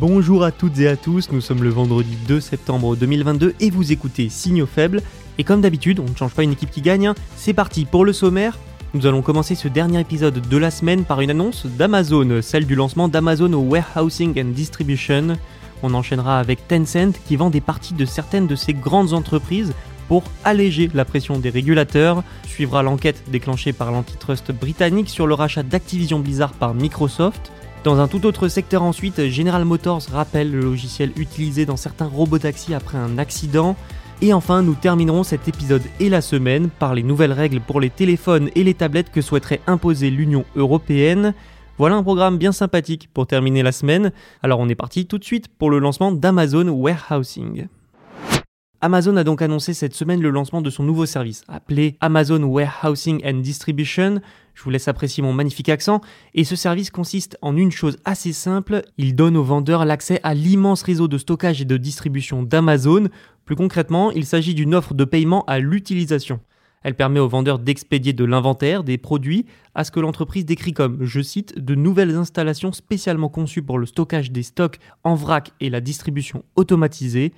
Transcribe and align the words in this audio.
Bonjour 0.00 0.42
à 0.42 0.50
toutes 0.50 0.80
et 0.80 0.88
à 0.88 0.96
tous, 0.96 1.30
nous 1.30 1.40
sommes 1.40 1.62
le 1.62 1.70
vendredi 1.70 2.16
2 2.26 2.40
septembre 2.40 2.96
2022 2.96 3.54
et 3.60 3.70
vous 3.70 3.92
écoutez 3.92 4.28
Signaux 4.28 4.66
faibles. 4.66 5.00
Et 5.38 5.44
comme 5.44 5.60
d'habitude, 5.60 6.00
on 6.00 6.10
ne 6.10 6.16
change 6.16 6.34
pas 6.34 6.42
une 6.42 6.50
équipe 6.50 6.72
qui 6.72 6.82
gagne, 6.82 7.12
c'est 7.36 7.52
parti 7.52 7.84
pour 7.84 8.04
le 8.04 8.12
sommaire. 8.12 8.58
Nous 8.94 9.06
allons 9.06 9.22
commencer 9.22 9.54
ce 9.54 9.68
dernier 9.68 10.00
épisode 10.00 10.48
de 10.48 10.56
la 10.56 10.72
semaine 10.72 11.04
par 11.04 11.20
une 11.20 11.30
annonce 11.30 11.66
d'Amazon, 11.66 12.42
celle 12.42 12.66
du 12.66 12.74
lancement 12.74 13.06
d'Amazon 13.06 13.54
Warehousing 13.54 14.36
and 14.40 14.50
Distribution. 14.50 15.36
On 15.84 15.94
enchaînera 15.94 16.40
avec 16.40 16.66
Tencent 16.66 17.16
qui 17.24 17.36
vend 17.36 17.50
des 17.50 17.60
parties 17.60 17.94
de 17.94 18.04
certaines 18.04 18.48
de 18.48 18.56
ces 18.56 18.74
grandes 18.74 19.12
entreprises 19.12 19.74
pour 20.08 20.24
alléger 20.42 20.90
la 20.92 21.04
pression 21.04 21.38
des 21.38 21.50
régulateurs. 21.50 22.24
Suivra 22.48 22.82
l'enquête 22.82 23.22
déclenchée 23.30 23.72
par 23.72 23.92
l'antitrust 23.92 24.50
britannique 24.50 25.08
sur 25.08 25.28
le 25.28 25.34
rachat 25.34 25.62
d'Activision 25.62 26.18
Blizzard 26.18 26.54
par 26.54 26.74
Microsoft. 26.74 27.52
Dans 27.84 28.00
un 28.00 28.08
tout 28.08 28.24
autre 28.24 28.48
secteur 28.48 28.82
ensuite, 28.82 29.28
General 29.28 29.62
Motors 29.62 30.00
rappelle 30.10 30.50
le 30.50 30.60
logiciel 30.60 31.12
utilisé 31.16 31.66
dans 31.66 31.76
certains 31.76 32.06
robotaxis 32.06 32.72
après 32.72 32.96
un 32.96 33.18
accident. 33.18 33.76
Et 34.22 34.32
enfin, 34.32 34.62
nous 34.62 34.74
terminerons 34.74 35.22
cet 35.22 35.48
épisode 35.48 35.82
et 36.00 36.08
la 36.08 36.22
semaine 36.22 36.70
par 36.70 36.94
les 36.94 37.02
nouvelles 37.02 37.34
règles 37.34 37.60
pour 37.60 37.82
les 37.82 37.90
téléphones 37.90 38.48
et 38.54 38.64
les 38.64 38.72
tablettes 38.72 39.12
que 39.12 39.20
souhaiterait 39.20 39.60
imposer 39.66 40.08
l'Union 40.08 40.46
européenne. 40.56 41.34
Voilà 41.76 41.96
un 41.96 42.02
programme 42.02 42.38
bien 42.38 42.52
sympathique 42.52 43.10
pour 43.12 43.26
terminer 43.26 43.62
la 43.62 43.72
semaine. 43.72 44.12
Alors 44.42 44.60
on 44.60 44.68
est 44.70 44.74
parti 44.74 45.04
tout 45.04 45.18
de 45.18 45.24
suite 45.24 45.48
pour 45.48 45.68
le 45.68 45.78
lancement 45.78 46.10
d'Amazon 46.10 46.68
Warehousing. 46.68 47.66
Amazon 48.84 49.16
a 49.16 49.24
donc 49.24 49.40
annoncé 49.40 49.72
cette 49.72 49.94
semaine 49.94 50.20
le 50.20 50.28
lancement 50.28 50.60
de 50.60 50.68
son 50.68 50.82
nouveau 50.82 51.06
service, 51.06 51.42
appelé 51.48 51.96
Amazon 52.02 52.42
Warehousing 52.42 53.22
and 53.24 53.38
Distribution. 53.38 54.20
Je 54.52 54.62
vous 54.62 54.68
laisse 54.68 54.88
apprécier 54.88 55.22
mon 55.22 55.32
magnifique 55.32 55.70
accent. 55.70 56.02
Et 56.34 56.44
ce 56.44 56.54
service 56.54 56.90
consiste 56.90 57.38
en 57.40 57.56
une 57.56 57.72
chose 57.72 57.96
assez 58.04 58.34
simple, 58.34 58.82
il 58.98 59.16
donne 59.16 59.38
aux 59.38 59.42
vendeurs 59.42 59.86
l'accès 59.86 60.20
à 60.22 60.34
l'immense 60.34 60.82
réseau 60.82 61.08
de 61.08 61.16
stockage 61.16 61.62
et 61.62 61.64
de 61.64 61.78
distribution 61.78 62.42
d'Amazon. 62.42 63.08
Plus 63.46 63.56
concrètement, 63.56 64.10
il 64.10 64.26
s'agit 64.26 64.52
d'une 64.52 64.74
offre 64.74 64.92
de 64.92 65.06
paiement 65.06 65.46
à 65.46 65.60
l'utilisation. 65.60 66.40
Elle 66.82 66.94
permet 66.94 67.20
aux 67.20 67.28
vendeurs 67.28 67.60
d'expédier 67.60 68.12
de 68.12 68.24
l'inventaire, 68.26 68.84
des 68.84 68.98
produits, 68.98 69.46
à 69.74 69.84
ce 69.84 69.92
que 69.92 70.00
l'entreprise 70.00 70.44
décrit 70.44 70.74
comme, 70.74 71.02
je 71.06 71.22
cite, 71.22 71.58
de 71.58 71.74
nouvelles 71.74 72.16
installations 72.16 72.72
spécialement 72.72 73.30
conçues 73.30 73.62
pour 73.62 73.78
le 73.78 73.86
stockage 73.86 74.30
des 74.30 74.42
stocks 74.42 74.78
en 75.04 75.14
vrac 75.14 75.52
et 75.60 75.70
la 75.70 75.80
distribution 75.80 76.44
automatisée. 76.54 77.32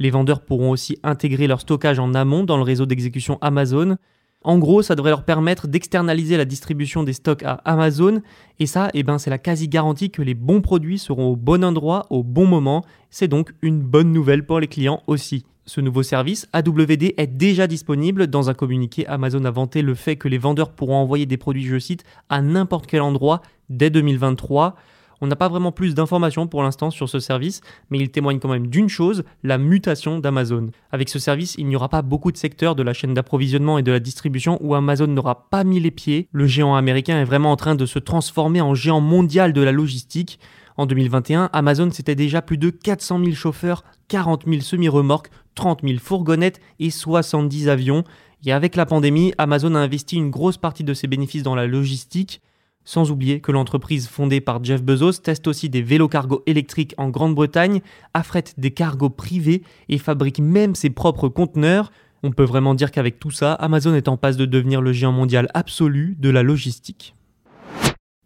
Les 0.00 0.10
vendeurs 0.10 0.40
pourront 0.40 0.70
aussi 0.70 0.98
intégrer 1.02 1.46
leur 1.46 1.60
stockage 1.60 1.98
en 1.98 2.14
amont 2.14 2.42
dans 2.42 2.56
le 2.56 2.62
réseau 2.62 2.86
d'exécution 2.86 3.36
Amazon. 3.42 3.98
En 4.42 4.58
gros, 4.58 4.80
ça 4.80 4.94
devrait 4.94 5.10
leur 5.10 5.26
permettre 5.26 5.68
d'externaliser 5.68 6.38
la 6.38 6.46
distribution 6.46 7.02
des 7.02 7.12
stocks 7.12 7.42
à 7.42 7.60
Amazon. 7.66 8.22
Et 8.58 8.64
ça, 8.64 8.88
eh 8.94 9.02
ben, 9.02 9.18
c'est 9.18 9.28
la 9.28 9.36
quasi-garantie 9.36 10.10
que 10.10 10.22
les 10.22 10.32
bons 10.32 10.62
produits 10.62 10.98
seront 10.98 11.30
au 11.30 11.36
bon 11.36 11.62
endroit 11.62 12.06
au 12.08 12.22
bon 12.22 12.46
moment. 12.46 12.82
C'est 13.10 13.28
donc 13.28 13.52
une 13.60 13.82
bonne 13.82 14.10
nouvelle 14.10 14.46
pour 14.46 14.58
les 14.58 14.68
clients 14.68 15.02
aussi. 15.06 15.44
Ce 15.66 15.82
nouveau 15.82 16.02
service, 16.02 16.48
AWD, 16.54 17.12
est 17.18 17.26
déjà 17.26 17.66
disponible. 17.66 18.26
Dans 18.26 18.48
un 18.48 18.54
communiqué, 18.54 19.06
Amazon 19.06 19.44
a 19.44 19.50
vanté 19.50 19.82
le 19.82 19.94
fait 19.94 20.16
que 20.16 20.28
les 20.28 20.38
vendeurs 20.38 20.72
pourront 20.72 20.96
envoyer 20.96 21.26
des 21.26 21.36
produits, 21.36 21.66
je 21.66 21.78
cite, 21.78 22.04
à 22.30 22.40
n'importe 22.40 22.86
quel 22.86 23.02
endroit 23.02 23.42
dès 23.68 23.90
2023. 23.90 24.76
On 25.20 25.26
n'a 25.26 25.36
pas 25.36 25.48
vraiment 25.48 25.72
plus 25.72 25.94
d'informations 25.94 26.46
pour 26.46 26.62
l'instant 26.62 26.90
sur 26.90 27.08
ce 27.08 27.20
service, 27.20 27.60
mais 27.90 27.98
il 27.98 28.10
témoigne 28.10 28.38
quand 28.38 28.48
même 28.48 28.68
d'une 28.68 28.88
chose, 28.88 29.24
la 29.42 29.58
mutation 29.58 30.18
d'Amazon. 30.18 30.70
Avec 30.92 31.08
ce 31.08 31.18
service, 31.18 31.54
il 31.58 31.66
n'y 31.66 31.76
aura 31.76 31.90
pas 31.90 32.02
beaucoup 32.02 32.32
de 32.32 32.38
secteurs 32.38 32.74
de 32.74 32.82
la 32.82 32.94
chaîne 32.94 33.12
d'approvisionnement 33.12 33.78
et 33.78 33.82
de 33.82 33.92
la 33.92 34.00
distribution 34.00 34.58
où 34.62 34.74
Amazon 34.74 35.08
n'aura 35.08 35.48
pas 35.50 35.62
mis 35.62 35.78
les 35.78 35.90
pieds. 35.90 36.28
Le 36.32 36.46
géant 36.46 36.74
américain 36.74 37.20
est 37.20 37.24
vraiment 37.24 37.52
en 37.52 37.56
train 37.56 37.74
de 37.74 37.86
se 37.86 37.98
transformer 37.98 38.62
en 38.62 38.74
géant 38.74 39.00
mondial 39.00 39.52
de 39.52 39.60
la 39.60 39.72
logistique. 39.72 40.38
En 40.78 40.86
2021, 40.86 41.50
Amazon 41.52 41.90
c'était 41.90 42.14
déjà 42.14 42.40
plus 42.40 42.56
de 42.56 42.70
400 42.70 43.18
000 43.18 43.32
chauffeurs, 43.32 43.84
40 44.08 44.44
000 44.46 44.62
semi-remorques, 44.62 45.30
30 45.54 45.80
000 45.82 45.98
fourgonnettes 45.98 46.60
et 46.78 46.88
70 46.88 47.68
avions. 47.68 48.04
Et 48.46 48.52
avec 48.52 48.74
la 48.74 48.86
pandémie, 48.86 49.34
Amazon 49.36 49.74
a 49.74 49.80
investi 49.80 50.16
une 50.16 50.30
grosse 50.30 50.56
partie 50.56 50.84
de 50.84 50.94
ses 50.94 51.06
bénéfices 51.06 51.42
dans 51.42 51.54
la 51.54 51.66
logistique. 51.66 52.40
Sans 52.84 53.10
oublier 53.10 53.40
que 53.40 53.52
l'entreprise 53.52 54.08
fondée 54.08 54.40
par 54.40 54.64
Jeff 54.64 54.82
Bezos 54.82 55.20
teste 55.22 55.46
aussi 55.46 55.68
des 55.68 55.82
vélos 55.82 56.08
cargo 56.08 56.42
électriques 56.46 56.94
en 56.96 57.08
Grande-Bretagne, 57.08 57.82
affrète 58.14 58.54
des 58.58 58.70
cargos 58.70 59.10
privés 59.10 59.62
et 59.88 59.98
fabrique 59.98 60.40
même 60.40 60.74
ses 60.74 60.90
propres 60.90 61.28
conteneurs. 61.28 61.92
On 62.22 62.32
peut 62.32 62.44
vraiment 62.44 62.74
dire 62.74 62.90
qu'avec 62.90 63.18
tout 63.18 63.30
ça, 63.30 63.54
Amazon 63.54 63.94
est 63.94 64.08
en 64.08 64.16
passe 64.16 64.36
de 64.36 64.46
devenir 64.46 64.80
le 64.80 64.92
géant 64.92 65.12
mondial 65.12 65.48
absolu 65.54 66.16
de 66.18 66.30
la 66.30 66.42
logistique. 66.42 67.14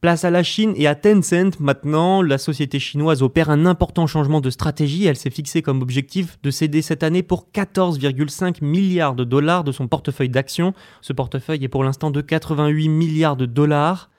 Place 0.05 0.25
à 0.27 0.31
la 0.31 0.43
Chine 0.43 0.75
et 0.77 0.87
à 0.87 0.95
Tencent 0.95 1.59
maintenant, 1.61 2.21
la 2.21 2.37
société 2.37 2.79
chinoise 2.79 3.23
opère 3.23 3.49
un 3.49 3.65
important 3.65 4.07
changement 4.07 4.43
de 4.43 4.51
stratégie. 4.51 5.07
Elle 5.07 5.17
s'est 5.17 5.31
fixée 5.31 5.63
comme 5.63 5.81
objectif 5.81 6.39
de 6.43 6.51
céder 6.51 6.83
cette 6.83 7.03
année 7.03 7.23
pour 7.23 7.49
14,5 7.55 8.63
milliards 8.63 9.15
de 9.15 9.25
dollars 9.25 9.65
de 9.65 9.73
son 9.73 9.89
portefeuille 9.89 10.29
d'actions. 10.29 10.75
Ce 11.01 11.15
portefeuille 11.15 11.65
est 11.65 11.69
pour 11.69 11.85
l'instant 11.85 12.11
de 12.11 12.21
88 12.21 12.91
milliards 12.91 13.37
de 13.37 13.47
dollars. 13.47 14.11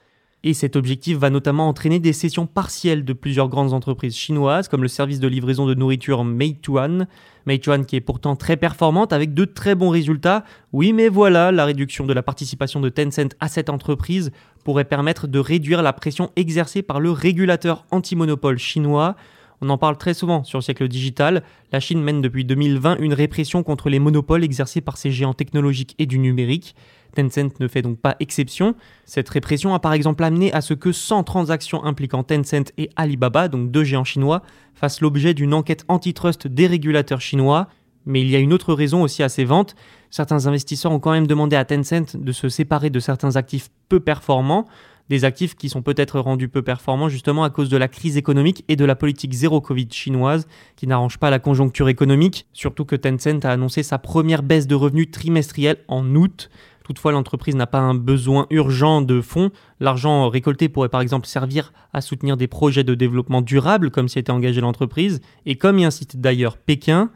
Et 0.44 0.54
cet 0.54 0.76
objectif 0.76 1.16
va 1.18 1.30
notamment 1.30 1.68
entraîner 1.68 1.98
des 1.98 2.12
cessions 2.12 2.46
partielles 2.46 3.04
de 3.04 3.12
plusieurs 3.12 3.48
grandes 3.48 3.72
entreprises 3.72 4.16
chinoises, 4.16 4.68
comme 4.68 4.82
le 4.82 4.88
service 4.88 5.18
de 5.18 5.26
livraison 5.26 5.66
de 5.66 5.74
nourriture 5.74 6.24
Meituan. 6.24 7.06
Meituan 7.46 7.84
qui 7.84 7.96
est 7.96 8.00
pourtant 8.00 8.36
très 8.36 8.56
performante 8.56 9.12
avec 9.12 9.34
de 9.34 9.44
très 9.44 9.74
bons 9.74 9.90
résultats. 9.90 10.44
Oui, 10.72 10.92
mais 10.92 11.08
voilà, 11.08 11.52
la 11.52 11.64
réduction 11.64 12.06
de 12.06 12.12
la 12.12 12.22
participation 12.22 12.80
de 12.80 12.88
Tencent 12.88 13.34
à 13.40 13.48
cette 13.48 13.70
entreprise 13.70 14.30
pourrait 14.64 14.84
permettre 14.84 15.26
de 15.26 15.38
réduire 15.38 15.82
la 15.82 15.92
pression 15.92 16.30
exercée 16.36 16.82
par 16.82 17.00
le 17.00 17.10
régulateur 17.10 17.84
anti-monopole 17.90 18.58
chinois. 18.58 19.16
On 19.60 19.70
en 19.70 19.78
parle 19.78 19.96
très 19.96 20.14
souvent 20.14 20.44
sur 20.44 20.58
le 20.58 20.62
siècle 20.62 20.88
digital. 20.88 21.42
La 21.72 21.80
Chine 21.80 22.02
mène 22.02 22.20
depuis 22.20 22.44
2020 22.44 22.98
une 22.98 23.14
répression 23.14 23.62
contre 23.62 23.88
les 23.88 23.98
monopoles 23.98 24.44
exercés 24.44 24.80
par 24.80 24.96
ces 24.96 25.10
géants 25.10 25.34
technologiques 25.34 25.94
et 25.98 26.06
du 26.06 26.18
numérique. 26.18 26.74
Tencent 27.14 27.58
ne 27.60 27.68
fait 27.68 27.82
donc 27.82 27.98
pas 27.98 28.16
exception. 28.20 28.74
Cette 29.04 29.28
répression 29.28 29.74
a 29.74 29.80
par 29.80 29.94
exemple 29.94 30.22
amené 30.22 30.52
à 30.52 30.60
ce 30.60 30.74
que 30.74 30.92
100 30.92 31.24
transactions 31.24 31.84
impliquant 31.84 32.22
Tencent 32.22 32.72
et 32.76 32.90
Alibaba, 32.96 33.48
donc 33.48 33.70
deux 33.70 33.84
géants 33.84 34.04
chinois, 34.04 34.42
fassent 34.74 35.00
l'objet 35.00 35.34
d'une 35.34 35.54
enquête 35.54 35.84
antitrust 35.88 36.46
des 36.46 36.66
régulateurs 36.66 37.20
chinois. 37.20 37.68
Mais 38.04 38.20
il 38.20 38.30
y 38.30 38.36
a 38.36 38.38
une 38.38 38.52
autre 38.52 38.72
raison 38.72 39.02
aussi 39.02 39.24
à 39.24 39.28
ces 39.28 39.44
ventes. 39.44 39.74
Certains 40.10 40.46
investisseurs 40.46 40.92
ont 40.92 41.00
quand 41.00 41.10
même 41.10 41.26
demandé 41.26 41.56
à 41.56 41.64
Tencent 41.64 42.14
de 42.14 42.32
se 42.32 42.48
séparer 42.48 42.90
de 42.90 43.00
certains 43.00 43.34
actifs 43.34 43.68
peu 43.88 43.98
performants, 43.98 44.66
des 45.08 45.24
actifs 45.24 45.54
qui 45.54 45.68
sont 45.68 45.82
peut-être 45.82 46.20
rendus 46.20 46.48
peu 46.48 46.62
performants 46.62 47.08
justement 47.08 47.44
à 47.44 47.50
cause 47.50 47.68
de 47.68 47.76
la 47.76 47.88
crise 47.88 48.16
économique 48.16 48.64
et 48.68 48.76
de 48.76 48.84
la 48.84 48.96
politique 48.96 49.32
zéro 49.32 49.60
Covid 49.60 49.88
chinoise 49.90 50.46
qui 50.76 50.86
n'arrange 50.86 51.18
pas 51.18 51.30
la 51.30 51.38
conjoncture 51.38 51.88
économique, 51.88 52.46
surtout 52.52 52.84
que 52.84 52.96
Tencent 52.96 53.44
a 53.44 53.50
annoncé 53.50 53.82
sa 53.82 53.98
première 53.98 54.42
baisse 54.42 54.66
de 54.66 54.74
revenus 54.74 55.10
trimestrielle 55.10 55.78
en 55.88 56.14
août. 56.14 56.50
Toutefois, 56.84 57.10
l'entreprise 57.10 57.56
n'a 57.56 57.66
pas 57.66 57.80
un 57.80 57.94
besoin 57.94 58.46
urgent 58.50 59.02
de 59.02 59.20
fonds. 59.20 59.50
L'argent 59.80 60.28
récolté 60.28 60.68
pourrait 60.68 60.88
par 60.88 61.00
exemple 61.00 61.26
servir 61.26 61.72
à 61.92 62.00
soutenir 62.00 62.36
des 62.36 62.46
projets 62.46 62.84
de 62.84 62.94
développement 62.94 63.42
durable, 63.42 63.90
comme 63.90 64.06
s'y 64.06 64.20
était 64.20 64.30
engagé 64.30 64.60
l'entreprise, 64.60 65.20
et 65.46 65.56
comme 65.56 65.80
y 65.80 65.84
incite 65.84 66.20
d'ailleurs 66.20 66.56
Pékin. 66.56 67.10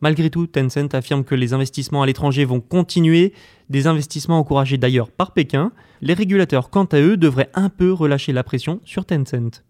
Malgré 0.00 0.30
tout, 0.30 0.46
Tencent 0.46 0.94
affirme 0.94 1.24
que 1.24 1.34
les 1.34 1.52
investissements 1.52 2.02
à 2.02 2.06
l'étranger 2.06 2.44
vont 2.44 2.60
continuer, 2.60 3.32
des 3.70 3.86
investissements 3.86 4.38
encouragés 4.38 4.78
d'ailleurs 4.78 5.10
par 5.10 5.32
Pékin. 5.32 5.72
Les 6.00 6.14
régulateurs, 6.14 6.70
quant 6.70 6.84
à 6.84 7.00
eux, 7.00 7.16
devraient 7.16 7.50
un 7.54 7.68
peu 7.68 7.92
relâcher 7.92 8.32
la 8.32 8.42
pression 8.42 8.80
sur 8.84 9.04
Tencent. 9.06 9.62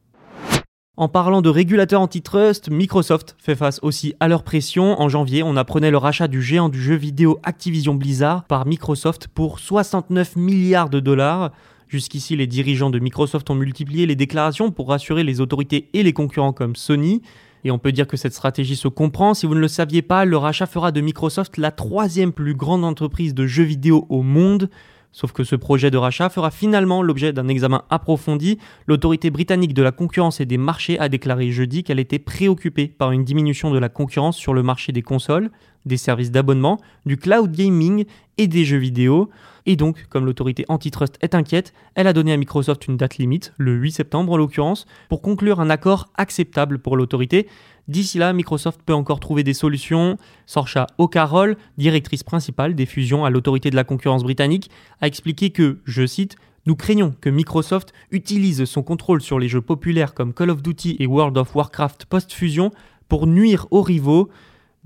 En 0.96 1.08
parlant 1.08 1.42
de 1.42 1.48
régulateurs 1.48 2.00
antitrust, 2.00 2.70
Microsoft 2.70 3.34
fait 3.38 3.56
face 3.56 3.80
aussi 3.82 4.14
à 4.20 4.28
leur 4.28 4.44
pression. 4.44 5.00
En 5.00 5.08
janvier, 5.08 5.42
on 5.42 5.56
apprenait 5.56 5.90
le 5.90 5.98
rachat 5.98 6.28
du 6.28 6.40
géant 6.40 6.68
du 6.68 6.80
jeu 6.80 6.94
vidéo 6.94 7.40
Activision 7.42 7.94
Blizzard 7.94 8.44
par 8.44 8.64
Microsoft 8.64 9.26
pour 9.26 9.58
69 9.58 10.36
milliards 10.36 10.90
de 10.90 11.00
dollars. 11.00 11.50
Jusqu'ici, 11.88 12.36
les 12.36 12.46
dirigeants 12.46 12.90
de 12.90 13.00
Microsoft 13.00 13.50
ont 13.50 13.56
multiplié 13.56 14.06
les 14.06 14.14
déclarations 14.14 14.70
pour 14.70 14.88
rassurer 14.88 15.24
les 15.24 15.40
autorités 15.40 15.90
et 15.94 16.04
les 16.04 16.12
concurrents 16.12 16.52
comme 16.52 16.76
Sony. 16.76 17.22
Et 17.64 17.70
on 17.70 17.78
peut 17.78 17.92
dire 17.92 18.06
que 18.06 18.16
cette 18.16 18.34
stratégie 18.34 18.76
se 18.76 18.88
comprend. 18.88 19.34
Si 19.34 19.46
vous 19.46 19.54
ne 19.54 19.60
le 19.60 19.68
saviez 19.68 20.02
pas, 20.02 20.24
le 20.24 20.36
rachat 20.36 20.66
fera 20.66 20.92
de 20.92 21.00
Microsoft 21.00 21.56
la 21.56 21.70
troisième 21.70 22.32
plus 22.32 22.54
grande 22.54 22.84
entreprise 22.84 23.34
de 23.34 23.46
jeux 23.46 23.64
vidéo 23.64 24.06
au 24.10 24.22
monde. 24.22 24.68
Sauf 25.14 25.30
que 25.30 25.44
ce 25.44 25.54
projet 25.54 25.92
de 25.92 25.96
rachat 25.96 26.28
fera 26.28 26.50
finalement 26.50 27.00
l'objet 27.00 27.32
d'un 27.32 27.46
examen 27.46 27.84
approfondi. 27.88 28.58
L'autorité 28.88 29.30
britannique 29.30 29.72
de 29.72 29.80
la 29.80 29.92
concurrence 29.92 30.40
et 30.40 30.44
des 30.44 30.58
marchés 30.58 30.98
a 30.98 31.08
déclaré 31.08 31.52
jeudi 31.52 31.84
qu'elle 31.84 32.00
était 32.00 32.18
préoccupée 32.18 32.88
par 32.88 33.12
une 33.12 33.22
diminution 33.22 33.70
de 33.70 33.78
la 33.78 33.88
concurrence 33.88 34.36
sur 34.36 34.54
le 34.54 34.64
marché 34.64 34.90
des 34.90 35.02
consoles, 35.02 35.52
des 35.86 35.98
services 35.98 36.32
d'abonnement, 36.32 36.80
du 37.06 37.16
cloud 37.16 37.52
gaming 37.52 38.06
et 38.38 38.48
des 38.48 38.64
jeux 38.64 38.78
vidéo. 38.78 39.30
Et 39.66 39.76
donc, 39.76 40.06
comme 40.10 40.26
l'autorité 40.26 40.64
antitrust 40.68 41.16
est 41.20 41.36
inquiète, 41.36 41.74
elle 41.94 42.08
a 42.08 42.12
donné 42.12 42.32
à 42.32 42.36
Microsoft 42.36 42.88
une 42.88 42.96
date 42.96 43.16
limite, 43.18 43.52
le 43.56 43.72
8 43.72 43.92
septembre 43.92 44.32
en 44.32 44.36
l'occurrence, 44.36 44.84
pour 45.08 45.22
conclure 45.22 45.60
un 45.60 45.70
accord 45.70 46.08
acceptable 46.16 46.80
pour 46.80 46.96
l'autorité. 46.96 47.46
D'ici 47.86 48.16
là, 48.18 48.32
Microsoft 48.32 48.80
peut 48.84 48.94
encore 48.94 49.20
trouver 49.20 49.42
des 49.42 49.52
solutions. 49.52 50.16
Sorcha 50.46 50.86
O'Carroll, 50.96 51.56
directrice 51.76 52.22
principale 52.22 52.74
des 52.74 52.86
fusions 52.86 53.24
à 53.24 53.30
l'autorité 53.30 53.70
de 53.70 53.76
la 53.76 53.84
concurrence 53.84 54.22
britannique, 54.22 54.70
a 55.02 55.06
expliqué 55.06 55.50
que, 55.50 55.80
je 55.84 56.06
cite, 56.06 56.36
nous 56.66 56.76
craignons 56.76 57.14
que 57.20 57.28
Microsoft 57.28 57.92
utilise 58.10 58.64
son 58.64 58.82
contrôle 58.82 59.20
sur 59.20 59.38
les 59.38 59.48
jeux 59.48 59.60
populaires 59.60 60.14
comme 60.14 60.32
Call 60.32 60.48
of 60.48 60.62
Duty 60.62 60.96
et 60.98 61.06
World 61.06 61.36
of 61.36 61.54
Warcraft 61.54 62.06
post-fusion 62.06 62.70
pour 63.08 63.26
nuire 63.26 63.66
aux 63.70 63.82
rivaux. 63.82 64.30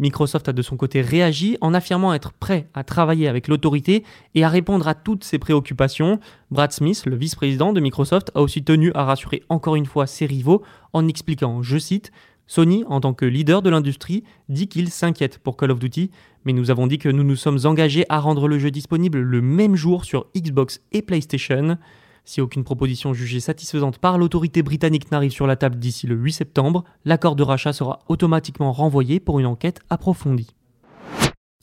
Microsoft 0.00 0.48
a 0.48 0.52
de 0.52 0.62
son 0.62 0.76
côté 0.76 1.00
réagi 1.00 1.56
en 1.60 1.74
affirmant 1.74 2.14
être 2.14 2.32
prêt 2.32 2.68
à 2.74 2.82
travailler 2.82 3.28
avec 3.28 3.46
l'autorité 3.46 4.04
et 4.34 4.42
à 4.42 4.48
répondre 4.48 4.88
à 4.88 4.94
toutes 4.94 5.22
ses 5.22 5.38
préoccupations. 5.38 6.18
Brad 6.50 6.72
Smith, 6.72 7.04
le 7.06 7.16
vice-président 7.16 7.72
de 7.72 7.80
Microsoft, 7.80 8.32
a 8.34 8.40
aussi 8.40 8.64
tenu 8.64 8.90
à 8.94 9.04
rassurer 9.04 9.42
encore 9.48 9.76
une 9.76 9.86
fois 9.86 10.08
ses 10.08 10.26
rivaux 10.26 10.62
en 10.92 11.06
expliquant, 11.06 11.62
je 11.62 11.78
cite, 11.78 12.12
Sony, 12.48 12.82
en 12.88 13.00
tant 13.00 13.14
que 13.14 13.26
leader 13.26 13.62
de 13.62 13.70
l'industrie, 13.70 14.24
dit 14.48 14.68
qu'il 14.68 14.90
s'inquiète 14.90 15.38
pour 15.38 15.56
Call 15.56 15.70
of 15.70 15.78
Duty, 15.78 16.10
mais 16.44 16.54
nous 16.54 16.70
avons 16.70 16.86
dit 16.86 16.98
que 16.98 17.10
nous 17.10 17.22
nous 17.22 17.36
sommes 17.36 17.58
engagés 17.64 18.06
à 18.08 18.18
rendre 18.18 18.48
le 18.48 18.58
jeu 18.58 18.70
disponible 18.70 19.20
le 19.20 19.42
même 19.42 19.76
jour 19.76 20.04
sur 20.06 20.26
Xbox 20.34 20.80
et 20.92 21.02
PlayStation. 21.02 21.76
Si 22.24 22.40
aucune 22.40 22.64
proposition 22.64 23.12
jugée 23.12 23.40
satisfaisante 23.40 23.98
par 23.98 24.18
l'autorité 24.18 24.62
britannique 24.62 25.10
n'arrive 25.10 25.30
sur 25.30 25.46
la 25.46 25.56
table 25.56 25.76
d'ici 25.76 26.06
le 26.06 26.14
8 26.14 26.32
septembre, 26.32 26.84
l'accord 27.04 27.36
de 27.36 27.42
rachat 27.42 27.72
sera 27.72 28.00
automatiquement 28.08 28.72
renvoyé 28.72 29.20
pour 29.20 29.38
une 29.38 29.46
enquête 29.46 29.80
approfondie. 29.90 30.57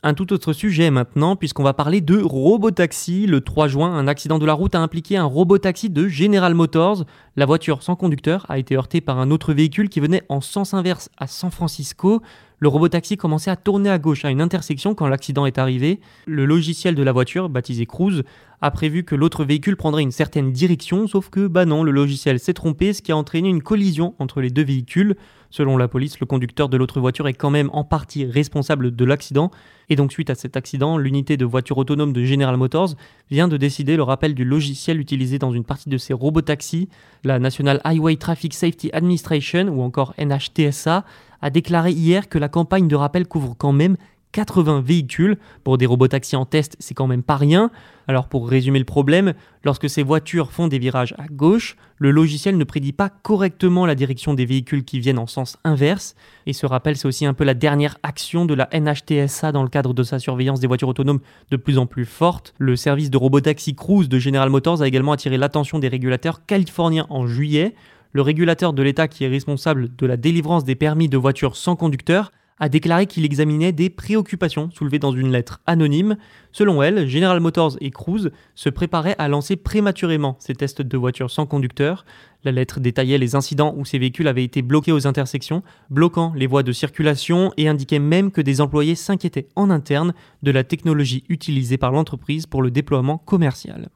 Un 0.07 0.13
tout 0.13 0.33
autre 0.33 0.53
sujet 0.53 0.91
maintenant, 0.91 1.35
puisqu'on 1.35 1.63
va 1.63 1.73
parler 1.73 1.99
de 1.99 2.21
robotaxi. 2.21 3.25
Le 3.25 3.41
3 3.41 3.67
juin, 3.67 3.91
un 3.91 4.07
accident 4.07 4.37
de 4.37 4.45
la 4.45 4.53
route 4.53 4.75
a 4.75 4.79
impliqué 4.79 5.17
un 5.17 5.23
robotaxi 5.23 5.89
de 5.89 6.07
General 6.07 6.53
Motors. 6.53 7.05
La 7.35 7.47
voiture 7.47 7.81
sans 7.81 7.95
conducteur 7.95 8.45
a 8.47 8.59
été 8.59 8.75
heurtée 8.75 9.01
par 9.01 9.17
un 9.17 9.31
autre 9.31 9.51
véhicule 9.51 9.89
qui 9.89 9.99
venait 9.99 10.21
en 10.29 10.41
sens 10.41 10.75
inverse 10.75 11.09
à 11.17 11.25
San 11.25 11.49
Francisco. 11.49 12.21
Le 12.59 12.67
robotaxi 12.69 13.17
commençait 13.17 13.51
à 13.51 13.55
tourner 13.55 13.89
à 13.89 13.99
gauche 13.99 14.23
à 14.23 14.29
une 14.29 14.41
intersection 14.41 14.95
quand 14.95 15.07
l'accident 15.07 15.45
est 15.45 15.57
arrivé. 15.57 15.99
Le 16.25 16.45
logiciel 16.45 16.95
de 16.95 17.03
la 17.03 17.11
voiture, 17.11 17.49
baptisé 17.49 17.85
Cruise, 17.85 18.23
a 18.61 18.71
prévu 18.71 19.03
que 19.03 19.15
l'autre 19.15 19.43
véhicule 19.43 19.75
prendrait 19.75 20.03
une 20.03 20.11
certaine 20.11 20.51
direction, 20.51 21.07
sauf 21.07 21.29
que 21.29 21.47
bah 21.47 21.65
non, 21.65 21.83
le 21.83 21.91
logiciel 21.91 22.39
s'est 22.39 22.53
trompé, 22.53 22.93
ce 22.93 23.01
qui 23.01 23.11
a 23.11 23.17
entraîné 23.17 23.49
une 23.49 23.61
collision 23.61 24.15
entre 24.19 24.41
les 24.41 24.49
deux 24.49 24.63
véhicules. 24.63 25.15
Selon 25.49 25.77
la 25.77 25.87
police, 25.87 26.19
le 26.19 26.25
conducteur 26.25 26.69
de 26.69 26.77
l'autre 26.77 26.99
voiture 26.99 27.27
est 27.27 27.33
quand 27.33 27.49
même 27.49 27.69
en 27.73 27.83
partie 27.83 28.25
responsable 28.25 28.95
de 28.95 29.05
l'accident, 29.05 29.51
et 29.89 29.95
donc 29.95 30.11
suite 30.11 30.29
à 30.29 30.35
cet 30.35 30.57
accident, 30.57 30.97
l'unité 30.97 31.37
de 31.37 31.45
voiture 31.45 31.77
autonome 31.77 32.13
de 32.13 32.23
General 32.23 32.57
Motors 32.57 32.95
vient 33.29 33.47
de 33.47 33.57
décider 33.57 33.97
le 33.97 34.03
rappel 34.03 34.33
du 34.33 34.45
logiciel 34.45 34.99
utilisé 34.99 35.37
dans 35.37 35.51
une 35.51 35.63
partie 35.63 35.89
de 35.89 35.97
ses 35.97 36.13
robotaxis. 36.13 36.89
La 37.23 37.39
National 37.39 37.81
Highway 37.83 38.15
Traffic 38.15 38.53
Safety 38.53 38.89
Administration, 38.93 39.67
ou 39.67 39.81
encore 39.81 40.13
NHTSA, 40.17 41.05
a 41.45 41.51
déclaré 41.51 41.91
hier 41.91 42.27
que 42.27 42.39
la 42.39 42.49
campagne 42.49 42.87
de 42.87 42.95
rappel 42.95 43.27
couvre 43.27 43.53
quand 43.55 43.71
même 43.71 43.97
80 44.31 44.81
véhicules. 44.81 45.37
Pour 45.63 45.77
des 45.77 45.85
robotaxis 45.85 46.35
en 46.35 46.43
test, 46.45 46.75
c'est 46.79 46.95
quand 46.95 47.05
même 47.05 47.21
pas 47.21 47.37
rien. 47.37 47.69
Alors 48.07 48.27
pour 48.27 48.49
résumer 48.49 48.79
le 48.79 48.85
problème, 48.85 49.35
lorsque 49.63 49.87
ces 49.87 50.01
voitures 50.01 50.51
font 50.51 50.67
des 50.67 50.79
virages 50.79 51.13
à 51.19 51.27
gauche, 51.27 51.77
le 51.99 52.09
logiciel 52.09 52.57
ne 52.57 52.63
prédit 52.63 52.93
pas 52.93 53.09
correctement 53.09 53.85
la 53.85 53.93
direction 53.93 54.33
des 54.33 54.45
véhicules 54.45 54.83
qui 54.83 54.99
viennent 54.99 55.19
en 55.19 55.27
sens 55.27 55.57
inverse. 55.63 56.15
Et 56.47 56.53
ce 56.53 56.65
rappel, 56.65 56.97
c'est 56.97 57.07
aussi 57.07 57.27
un 57.27 57.35
peu 57.35 57.43
la 57.43 57.53
dernière 57.53 57.99
action 58.01 58.45
de 58.45 58.55
la 58.55 58.67
NHTSA 58.73 59.51
dans 59.51 59.61
le 59.61 59.69
cadre 59.69 59.93
de 59.93 60.01
sa 60.01 60.17
surveillance 60.17 60.59
des 60.59 60.67
voitures 60.67 60.89
autonomes 60.89 61.21
de 61.51 61.57
plus 61.57 61.77
en 61.77 61.85
plus 61.85 62.05
forte. 62.05 62.55
Le 62.57 62.75
service 62.75 63.11
de 63.11 63.17
robotaxi 63.17 63.75
Cruise 63.75 64.09
de 64.09 64.17
General 64.17 64.49
Motors 64.49 64.81
a 64.81 64.87
également 64.87 65.11
attiré 65.11 65.37
l'attention 65.37 65.77
des 65.77 65.89
régulateurs 65.89 66.43
californiens 66.47 67.05
en 67.11 67.27
juillet. 67.27 67.75
Le 68.15 68.21
régulateur 68.21 68.71
de 68.71 68.81
l'État 68.81 69.09
qui 69.09 69.25
est 69.25 69.27
responsable 69.27 69.93
de 69.93 70.05
la 70.05 70.15
délivrance 70.15 70.63
des 70.63 70.75
permis 70.75 71.09
de 71.09 71.17
voitures 71.17 71.57
sans 71.57 71.75
conducteur 71.75 72.31
a 72.59 72.69
déclaré 72.69 73.07
qu'il 73.07 73.25
examinait 73.25 73.73
des 73.73 73.89
préoccupations 73.89 74.71
soulevées 74.71 74.99
dans 74.99 75.11
une 75.11 75.33
lettre 75.33 75.59
anonyme. 75.65 76.15
Selon 76.53 76.81
elle, 76.81 77.09
General 77.09 77.41
Motors 77.41 77.75
et 77.81 77.91
Cruise 77.91 78.31
se 78.53 78.69
préparaient 78.69 79.17
à 79.17 79.27
lancer 79.27 79.57
prématurément 79.57 80.37
ces 80.39 80.55
tests 80.55 80.81
de 80.81 80.97
voitures 80.97 81.29
sans 81.29 81.45
conducteur. 81.45 82.05
La 82.45 82.53
lettre 82.53 82.79
détaillait 82.79 83.17
les 83.17 83.35
incidents 83.35 83.73
où 83.75 83.83
ces 83.83 83.99
véhicules 83.99 84.29
avaient 84.29 84.45
été 84.45 84.61
bloqués 84.61 84.93
aux 84.93 85.07
intersections, 85.07 85.61
bloquant 85.89 86.31
les 86.37 86.47
voies 86.47 86.63
de 86.63 86.71
circulation 86.71 87.51
et 87.57 87.67
indiquait 87.67 87.99
même 87.99 88.31
que 88.31 88.39
des 88.39 88.61
employés 88.61 88.95
s'inquiétaient 88.95 89.49
en 89.57 89.69
interne 89.69 90.13
de 90.41 90.51
la 90.51 90.63
technologie 90.63 91.25
utilisée 91.27 91.77
par 91.77 91.91
l'entreprise 91.91 92.45
pour 92.45 92.61
le 92.61 92.71
déploiement 92.71 93.17
commercial. 93.17 93.89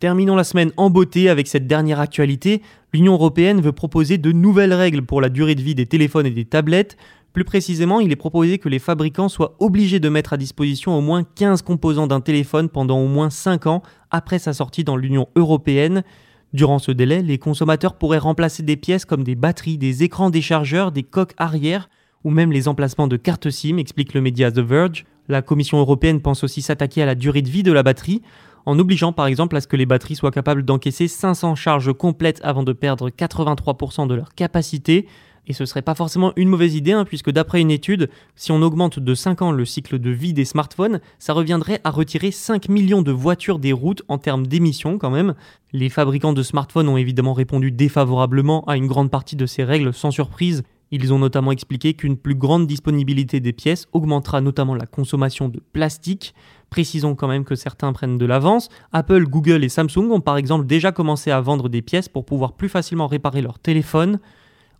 Terminons 0.00 0.36
la 0.36 0.44
semaine 0.44 0.70
en 0.76 0.90
beauté 0.90 1.28
avec 1.28 1.48
cette 1.48 1.66
dernière 1.66 1.98
actualité. 1.98 2.62
L'Union 2.92 3.14
européenne 3.14 3.60
veut 3.60 3.72
proposer 3.72 4.16
de 4.16 4.30
nouvelles 4.30 4.72
règles 4.72 5.02
pour 5.02 5.20
la 5.20 5.28
durée 5.28 5.56
de 5.56 5.60
vie 5.60 5.74
des 5.74 5.86
téléphones 5.86 6.26
et 6.26 6.30
des 6.30 6.44
tablettes. 6.44 6.96
Plus 7.32 7.44
précisément, 7.44 7.98
il 7.98 8.12
est 8.12 8.16
proposé 8.16 8.58
que 8.58 8.68
les 8.68 8.78
fabricants 8.78 9.28
soient 9.28 9.56
obligés 9.58 9.98
de 9.98 10.08
mettre 10.08 10.32
à 10.32 10.36
disposition 10.36 10.96
au 10.96 11.00
moins 11.00 11.24
15 11.24 11.62
composants 11.62 12.06
d'un 12.06 12.20
téléphone 12.20 12.68
pendant 12.68 13.00
au 13.00 13.08
moins 13.08 13.28
5 13.28 13.66
ans 13.66 13.82
après 14.12 14.38
sa 14.38 14.52
sortie 14.52 14.84
dans 14.84 14.96
l'Union 14.96 15.26
européenne. 15.34 16.04
Durant 16.52 16.78
ce 16.78 16.92
délai, 16.92 17.20
les 17.20 17.38
consommateurs 17.38 17.98
pourraient 17.98 18.18
remplacer 18.18 18.62
des 18.62 18.76
pièces 18.76 19.04
comme 19.04 19.24
des 19.24 19.34
batteries, 19.34 19.78
des 19.78 20.04
écrans 20.04 20.30
déchargeurs, 20.30 20.92
des 20.92 21.02
coques 21.02 21.34
arrière 21.38 21.90
ou 22.22 22.30
même 22.30 22.52
les 22.52 22.68
emplacements 22.68 23.08
de 23.08 23.16
cartes 23.16 23.50
SIM, 23.50 23.78
explique 23.78 24.14
le 24.14 24.20
média 24.20 24.50
The 24.52 24.58
Verge. 24.58 25.04
La 25.28 25.42
Commission 25.42 25.78
européenne 25.78 26.20
pense 26.20 26.44
aussi 26.44 26.62
s'attaquer 26.62 27.02
à 27.02 27.06
la 27.06 27.14
durée 27.14 27.42
de 27.42 27.48
vie 27.48 27.62
de 27.62 27.72
la 27.72 27.82
batterie, 27.82 28.22
en 28.68 28.78
obligeant 28.78 29.14
par 29.14 29.26
exemple 29.26 29.56
à 29.56 29.62
ce 29.62 29.66
que 29.66 29.76
les 29.76 29.86
batteries 29.86 30.14
soient 30.14 30.30
capables 30.30 30.62
d'encaisser 30.62 31.08
500 31.08 31.54
charges 31.54 31.90
complètes 31.94 32.38
avant 32.44 32.62
de 32.62 32.74
perdre 32.74 33.08
83% 33.08 34.06
de 34.06 34.14
leur 34.14 34.34
capacité. 34.34 35.06
Et 35.46 35.54
ce 35.54 35.64
serait 35.64 35.80
pas 35.80 35.94
forcément 35.94 36.34
une 36.36 36.50
mauvaise 36.50 36.74
idée, 36.74 36.92
hein, 36.92 37.06
puisque 37.06 37.30
d'après 37.30 37.62
une 37.62 37.70
étude, 37.70 38.10
si 38.36 38.52
on 38.52 38.60
augmente 38.60 38.98
de 38.98 39.14
5 39.14 39.40
ans 39.40 39.52
le 39.52 39.64
cycle 39.64 39.98
de 39.98 40.10
vie 40.10 40.34
des 40.34 40.44
smartphones, 40.44 41.00
ça 41.18 41.32
reviendrait 41.32 41.80
à 41.82 41.90
retirer 41.90 42.30
5 42.30 42.68
millions 42.68 43.00
de 43.00 43.10
voitures 43.10 43.58
des 43.58 43.72
routes 43.72 44.02
en 44.08 44.18
termes 44.18 44.46
d'émissions 44.46 44.98
quand 44.98 45.10
même. 45.10 45.32
Les 45.72 45.88
fabricants 45.88 46.34
de 46.34 46.42
smartphones 46.42 46.90
ont 46.90 46.98
évidemment 46.98 47.32
répondu 47.32 47.70
défavorablement 47.70 48.66
à 48.66 48.76
une 48.76 48.86
grande 48.86 49.10
partie 49.10 49.36
de 49.36 49.46
ces 49.46 49.64
règles 49.64 49.94
sans 49.94 50.10
surprise. 50.10 50.62
Ils 50.90 51.12
ont 51.12 51.18
notamment 51.18 51.52
expliqué 51.52 51.94
qu'une 51.94 52.16
plus 52.16 52.34
grande 52.34 52.66
disponibilité 52.66 53.40
des 53.40 53.52
pièces 53.52 53.86
augmentera 53.92 54.40
notamment 54.40 54.74
la 54.74 54.86
consommation 54.86 55.48
de 55.48 55.60
plastique. 55.72 56.34
Précisons 56.70 57.14
quand 57.14 57.28
même 57.28 57.44
que 57.44 57.54
certains 57.54 57.92
prennent 57.92 58.18
de 58.18 58.26
l'avance. 58.26 58.68
Apple, 58.92 59.24
Google 59.24 59.64
et 59.64 59.68
Samsung 59.68 60.10
ont 60.10 60.20
par 60.20 60.36
exemple 60.36 60.66
déjà 60.66 60.92
commencé 60.92 61.30
à 61.30 61.40
vendre 61.40 61.68
des 61.68 61.82
pièces 61.82 62.08
pour 62.08 62.24
pouvoir 62.24 62.52
plus 62.52 62.68
facilement 62.68 63.06
réparer 63.06 63.42
leur 63.42 63.58
téléphone. 63.58 64.18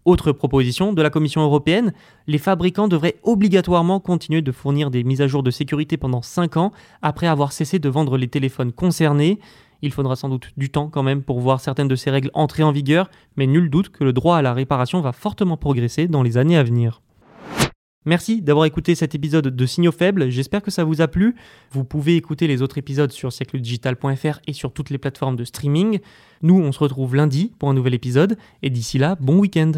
Autre 0.05 0.33
proposition 0.33 0.95
de 0.95 1.03
la 1.03 1.11
Commission 1.11 1.43
européenne, 1.43 1.93
les 2.27 2.39
fabricants 2.39 2.89
devraient 2.89 3.17
obligatoirement 3.25 4.01
continuer 4.01 4.41
de 4.41 4.53
fournir 4.53 4.91
des 4.91 5.05
mises 5.05 5.21
à 5.21 5.27
jour 5.27 5.43
de 5.43 5.51
sécurité 5.51 5.99
pendant 5.99 6.23
5 6.23 6.57
ans 6.57 6.73
après 7.03 7.27
avoir 7.27 7.53
cessé 7.53 7.79
de 7.79 7.89
vendre 7.91 8.17
les 8.17 8.29
téléphones 8.29 8.73
concernés. 8.73 9.39
Il 9.83 9.93
faudra 9.93 10.17
sans 10.17 10.29
doute 10.29 10.51
du 10.57 10.71
temps 10.71 10.89
quand 10.89 11.03
même 11.03 11.23
pour 11.23 11.41
voir 11.41 11.61
certaines 11.61 11.89
de 11.89 11.97
ces 11.97 12.11
règles 12.11 12.31
entrer 12.35 12.63
en 12.63 12.73
vigueur, 12.73 13.11
mais 13.37 13.47
nul 13.47 13.71
doute 13.71 13.91
que 13.91 14.05
le 14.05 14.13
droit 14.13 14.37
à 14.37 14.43
la 14.43 14.53
réparation 14.53 15.01
va 15.01 15.13
fortement 15.13 15.57
progresser 15.57 16.09
dans 16.09 16.23
les 16.23 16.37
années 16.37 16.57
à 16.57 16.63
venir. 16.63 17.01
Merci 18.05 18.41
d'avoir 18.41 18.65
écouté 18.65 18.95
cet 18.95 19.15
épisode 19.15 19.49
de 19.49 19.67
Signaux 19.67 19.93
Faibles, 19.93 20.31
j'espère 20.31 20.63
que 20.63 20.71
ça 20.71 20.85
vous 20.85 21.03
a 21.03 21.09
plu. 21.09 21.37
Vous 21.73 21.85
pouvez 21.85 22.17
écouter 22.17 22.47
les 22.47 22.63
autres 22.63 22.79
épisodes 22.79 23.13
sur 23.13 23.33
siècledigital.fr 23.33 24.41
et 24.47 24.53
sur 24.53 24.73
toutes 24.73 24.91
les 24.91 24.99
plateformes 24.99 25.37
de 25.37 25.45
streaming. 25.45 25.99
Nous, 26.43 26.59
on 26.59 26.73
se 26.73 26.79
retrouve 26.79 27.17
lundi 27.17 27.53
pour 27.59 27.69
un 27.69 27.75
nouvel 27.75 27.95
épisode, 27.95 28.39
et 28.63 28.71
d'ici 28.71 28.99
là, 28.99 29.17
bon 29.21 29.39
week-end 29.39 29.73